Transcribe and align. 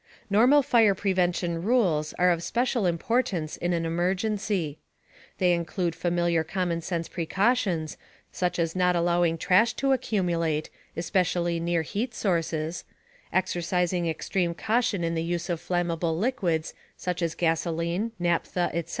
Normal 0.31 0.63
fire 0.63 0.95
prevention 0.95 1.61
rules 1.61 2.13
are 2.13 2.31
of 2.31 2.41
special 2.41 2.87
importance 2.87 3.55
in 3.55 3.71
an 3.71 3.85
emergency. 3.85 4.79
They 5.37 5.53
include 5.53 5.93
familiar 5.93 6.43
commonsense 6.43 7.07
precautions 7.07 7.99
such 8.31 8.57
as 8.57 8.75
not 8.75 8.95
allowing 8.95 9.37
trash 9.37 9.73
to 9.73 9.91
accumulate, 9.91 10.71
especially 10.97 11.59
near 11.59 11.83
heat 11.83 12.15
sources; 12.15 12.83
exercising 13.31 14.07
extreme 14.07 14.55
caution 14.55 15.03
in 15.03 15.13
the 15.13 15.21
use 15.21 15.51
of 15.51 15.61
flammable 15.61 16.17
fluids 16.19 16.73
such 16.97 17.21
as 17.21 17.35
gasoline, 17.35 18.11
naphtha, 18.17 18.71
etc. 18.73 18.89